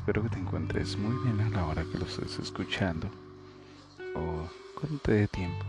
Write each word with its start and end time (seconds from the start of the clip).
espero 0.00 0.22
que 0.22 0.30
te 0.30 0.38
encuentres 0.38 0.96
muy 0.96 1.16
bien 1.24 1.40
a 1.40 1.50
la 1.50 1.66
hora 1.66 1.84
que 1.84 1.98
lo 1.98 2.06
estés 2.06 2.38
escuchando 2.38 3.08
o 4.14 4.48
cuando 4.78 4.98
te 4.98 5.12
dé 5.12 5.28
tiempo. 5.28 5.64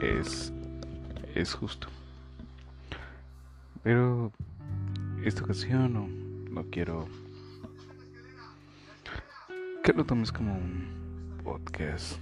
Es, 0.00 0.52
es 1.34 1.54
justo. 1.54 1.88
Pero 3.82 4.32
esta 5.24 5.44
ocasión 5.44 5.92
no, 5.92 6.08
no 6.50 6.68
quiero 6.70 7.06
que 9.84 9.92
lo 9.92 10.04
tomes 10.04 10.32
como 10.32 10.54
un 10.54 11.38
podcast 11.44 12.18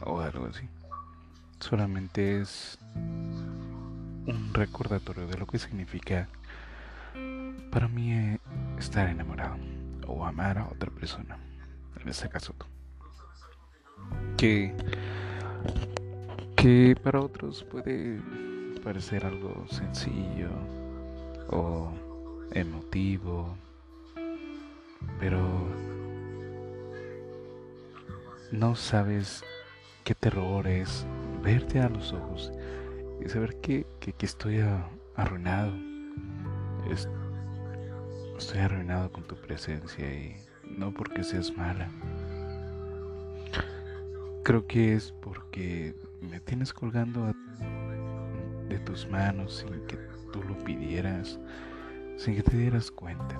o 0.00 0.20
algo 0.20 0.46
así. 0.46 0.68
Solamente 1.60 2.40
es 2.40 2.78
un 2.94 4.50
recordatorio 4.52 5.26
de 5.26 5.38
lo 5.38 5.46
que 5.46 5.58
significa 5.58 6.28
para 7.70 7.88
mí 7.88 8.12
eh, 8.12 8.38
estar 8.78 9.08
enamorado 9.08 9.56
o 10.06 10.24
amar 10.24 10.58
a 10.58 10.66
otra 10.66 10.90
persona, 10.90 11.38
en 12.00 12.08
este 12.08 12.28
caso 12.28 12.54
tú. 12.54 12.66
Que, 14.36 14.74
que 16.56 16.96
para 17.02 17.20
otros 17.20 17.64
puede 17.64 18.20
parecer 18.82 19.26
algo 19.26 19.66
sencillo 19.68 20.50
o 21.50 21.92
emotivo, 22.52 23.56
pero 25.20 25.40
no 28.50 28.74
sabes 28.74 29.44
qué 30.04 30.14
terror 30.14 30.66
es 30.66 31.06
verte 31.42 31.80
a 31.80 31.88
los 31.88 32.12
ojos 32.12 32.50
y 33.24 33.28
saber 33.28 33.60
que, 33.60 33.86
que, 34.00 34.14
estoy 34.24 34.60
arruinado. 35.16 35.87
Estoy 38.38 38.60
arruinado 38.60 39.10
con 39.10 39.24
tu 39.24 39.34
presencia 39.34 40.08
y 40.14 40.36
no 40.64 40.92
porque 40.92 41.24
seas 41.24 41.54
mala. 41.56 41.90
Creo 44.44 44.66
que 44.66 44.94
es 44.94 45.12
porque 45.20 45.94
me 46.20 46.40
tienes 46.40 46.72
colgando 46.72 47.34
de 48.68 48.78
tus 48.78 49.08
manos 49.08 49.56
sin 49.56 49.86
que 49.86 49.96
tú 50.32 50.42
lo 50.44 50.56
pidieras, 50.64 51.38
sin 52.16 52.36
que 52.36 52.42
te 52.42 52.56
dieras 52.56 52.90
cuenta. 52.90 53.36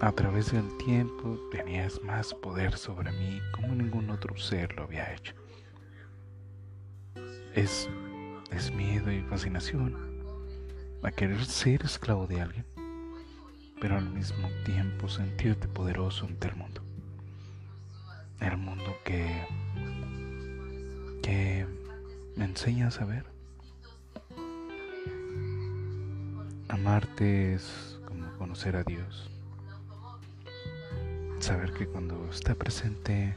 A 0.00 0.12
través 0.12 0.52
del 0.52 0.76
tiempo 0.78 1.38
tenías 1.50 2.00
más 2.02 2.32
poder 2.32 2.76
sobre 2.76 3.10
mí 3.12 3.40
como 3.54 3.74
ningún 3.74 4.08
otro 4.10 4.36
ser 4.36 4.74
lo 4.76 4.84
había 4.84 5.12
hecho. 5.12 5.34
Es, 7.54 7.88
es 8.50 8.72
miedo 8.72 9.12
y 9.12 9.20
fascinación 9.22 10.11
a 11.02 11.12
querer 11.12 11.44
ser 11.44 11.82
esclavo 11.82 12.26
de 12.26 12.40
alguien, 12.40 12.66
pero 13.80 13.96
al 13.96 14.08
mismo 14.08 14.48
tiempo 14.64 15.08
sentirte 15.08 15.68
poderoso 15.68 16.26
ante 16.26 16.48
el 16.48 16.56
mundo. 16.56 16.82
El 18.40 18.56
mundo 18.56 18.96
que, 19.04 19.46
que 21.22 21.66
me 22.36 22.44
enseña 22.44 22.88
a 22.88 22.90
saber. 22.90 23.24
Amarte 26.68 27.54
es 27.54 27.98
como 28.06 28.32
conocer 28.38 28.76
a 28.76 28.84
Dios 28.84 29.32
saber 31.42 31.72
que 31.72 31.88
cuando 31.88 32.28
está 32.30 32.54
presente 32.54 33.34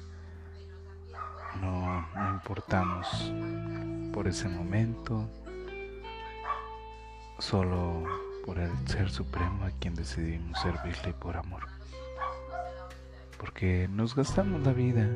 no, 1.59 2.05
importamos 2.35 3.07
por 4.13 4.27
ese 4.27 4.47
momento, 4.47 5.27
solo 7.39 8.03
por 8.45 8.59
el 8.59 8.71
Ser 8.87 9.09
Supremo 9.09 9.65
a 9.65 9.71
quien 9.79 9.95
decidimos 9.95 10.59
servirle 10.59 11.13
por 11.13 11.37
amor. 11.37 11.63
Porque 13.39 13.87
nos 13.91 14.15
gastamos 14.15 14.61
la 14.61 14.73
vida 14.73 15.09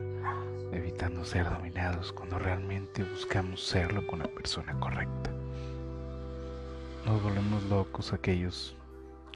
evitando 0.72 1.26
ser 1.26 1.50
dominados 1.50 2.12
cuando 2.12 2.38
realmente 2.38 3.04
buscamos 3.04 3.64
serlo 3.64 4.06
con 4.08 4.20
la 4.20 4.28
persona 4.28 4.80
correcta. 4.80 5.32
Nos 7.06 7.24
volvemos 7.24 7.64
locos 7.64 8.14
aquellos 8.14 8.76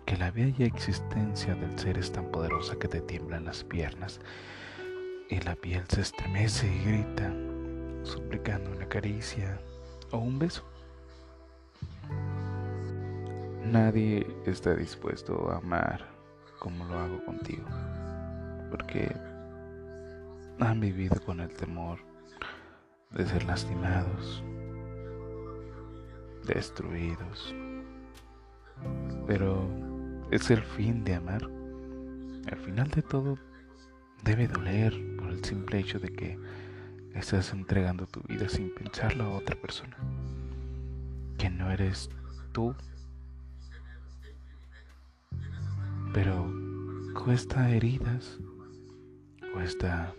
que 0.05 0.17
la 0.17 0.31
bella 0.31 0.65
existencia 0.65 1.55
del 1.55 1.77
ser 1.79 1.97
es 1.97 2.11
tan 2.11 2.25
poderosa 2.25 2.75
que 2.75 2.88
te 2.88 3.01
tiemblan 3.01 3.45
las 3.45 3.63
piernas 3.63 4.19
y 5.29 5.39
la 5.39 5.55
piel 5.55 5.83
se 5.88 6.01
estremece 6.01 6.67
y 6.67 6.83
grita, 6.83 7.33
suplicando 8.03 8.69
una 8.71 8.88
caricia 8.88 9.59
o 10.11 10.17
un 10.17 10.38
beso. 10.38 10.72
Nadie 13.66 14.28
está 14.46 14.75
dispuesto 14.75 15.50
a 15.50 15.57
amar 15.57 16.06
como 16.59 16.85
lo 16.85 17.00
hago 17.00 17.25
contigo, 17.25 17.66
porque 18.69 19.16
han 20.59 20.79
vivido 20.79 21.19
con 21.25 21.40
el 21.40 21.50
temor 21.50 22.00
de 23.12 23.25
ser 23.25 23.44
lastimados, 23.46 24.44
destruidos, 26.46 27.56
pero 29.28 29.68
es 30.31 30.50
el 30.51 30.62
fin 30.62 31.03
de 31.03 31.16
amar. 31.16 31.44
Al 32.51 32.57
final 32.57 32.90
de 32.90 33.01
todo, 33.01 33.38
debe 34.24 34.47
doler 34.47 34.94
por 35.18 35.30
el 35.30 35.44
simple 35.44 35.80
hecho 35.80 36.00
de 36.00 36.09
que 36.09 36.38
estás 37.13 37.53
entregando 37.53 38.06
tu 38.07 38.22
vida 38.22 38.50
sin 38.50 38.74
pensarlo 38.74 39.25
a 39.25 39.38
otra 39.38 39.56
persona. 39.56 39.95
Que 41.38 41.50
no 41.50 41.72
eres 41.72 42.09
tú. 42.51 42.75
Pero 46.13 46.53
cuesta 47.16 47.69
heridas, 47.72 48.40
cuesta 49.51 50.13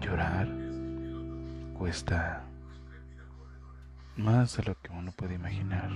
llorar, 0.00 0.48
cuesta 1.76 2.44
más 4.16 4.56
de 4.56 4.62
lo 4.62 4.80
que 4.80 4.90
uno 4.92 5.12
puede 5.12 5.34
imaginar. 5.34 5.90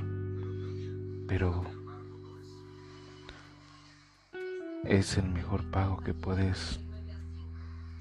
Pero 1.28 1.64
es 4.84 5.16
el 5.16 5.28
mejor 5.28 5.70
pago 5.70 5.98
que 5.98 6.14
puedes 6.14 6.80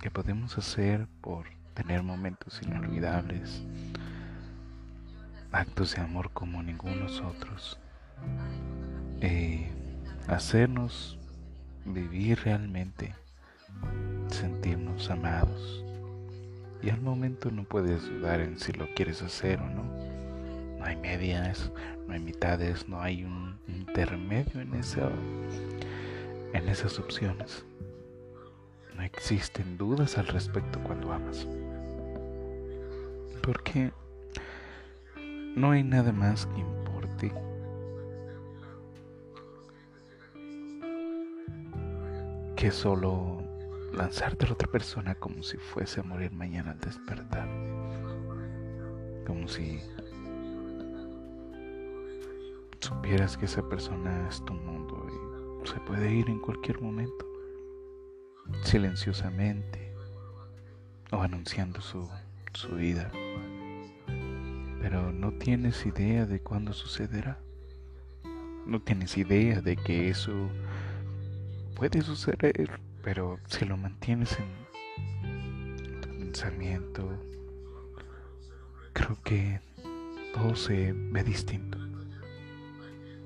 que 0.02 0.10
podemos 0.10 0.58
hacer 0.58 1.08
por 1.22 1.46
tener 1.74 2.04
momentos 2.04 2.62
inolvidables, 2.64 3.64
actos 5.52 5.94
de 5.94 6.02
amor 6.02 6.32
como 6.32 6.64
ningunos 6.64 7.22
otros, 7.22 7.78
eh, 9.22 9.72
hacernos 10.29 11.17
vivir 11.85 12.40
realmente, 12.44 13.16
sentirnos 14.29 15.09
amados. 15.09 15.84
Y 16.81 16.90
al 16.90 17.01
momento 17.01 17.51
no 17.51 17.63
puedes 17.63 18.03
dudar 18.09 18.40
en 18.40 18.57
si 18.59 18.72
lo 18.72 18.88
quieres 18.94 19.22
hacer 19.22 19.59
o 19.59 19.69
no. 19.69 19.84
No 20.78 20.85
hay 20.85 20.95
medias, 20.95 21.72
no 22.07 22.13
hay 22.13 22.19
mitades, 22.19 22.88
no 22.88 23.01
hay 23.01 23.25
un 23.25 23.59
intermedio 23.67 24.62
en 24.62 24.73
esa 24.75 25.09
en 26.53 26.67
esas 26.69 27.00
opciones. 27.00 27.66
No 28.96 29.03
existen 29.03 29.78
dudas 29.78 30.17
al 30.17 30.28
respecto 30.28 30.79
cuando 30.84 31.11
amas. 31.11 31.47
Porque 33.44 33.91
no 35.56 35.72
hay 35.72 35.84
nada 35.84 36.11
más 36.11 36.46
que 36.46 36.59
importe 36.59 37.31
que 42.59 42.72
solo 42.72 43.42
lanzarte 43.94 44.46
a 44.46 44.52
otra 44.52 44.70
persona 44.70 45.16
como 45.16 45.42
si 45.44 45.56
fuese 45.56 46.02
a 46.02 46.03
morir 46.03 46.34
mañana 46.34 46.72
al 46.72 46.79
despertar. 46.82 47.47
Como 49.26 49.47
si 49.47 49.79
supieras 52.82 53.38
que 53.38 53.46
esa 53.46 53.61
persona 53.70 54.28
es 54.28 54.44
tu 54.44 54.53
mundo 54.53 55.08
y 55.64 55.67
se 55.70 55.79
puede 55.79 56.14
ir 56.14 56.29
en 56.29 56.41
cualquier 56.41 56.82
momento, 56.82 57.26
silenciosamente 58.64 59.94
o 61.14 61.22
anunciando 61.22 61.79
su, 61.79 62.09
su 62.52 62.76
vida. 62.76 63.09
Pero 64.82 65.14
no 65.14 65.32
tienes 65.32 65.85
idea 65.85 66.26
de 66.26 66.41
cuándo 66.41 66.73
sucederá. 66.73 67.40
No 68.66 68.82
tienes 68.82 69.17
idea 69.17 69.61
de 69.61 69.78
que 69.78 70.09
eso 70.09 70.50
puede 71.79 72.02
suceder, 72.02 72.78
pero 73.02 73.40
si 73.47 73.64
lo 73.64 73.78
mantienes 73.78 74.37
en 75.23 76.02
tu 76.02 76.09
pensamiento, 76.09 77.09
creo 78.91 79.17
que 79.23 79.61
todo 80.34 80.58
se 80.58 80.91
ve 80.93 81.23
distinto. 81.23 81.78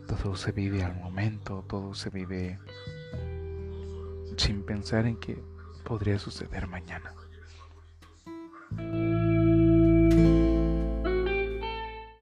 Todo 0.07 0.35
se 0.35 0.51
vive 0.51 0.83
al 0.83 0.93
momento, 0.93 1.65
todo 1.67 1.95
se 1.95 2.11
vive 2.11 2.59
sin 4.37 4.63
pensar 4.63 5.07
en 5.07 5.17
que 5.17 5.41
podría 5.83 6.19
suceder 6.19 6.67
mañana. 6.67 7.11